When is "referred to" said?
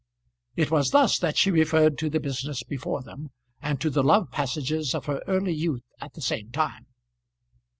1.51-2.09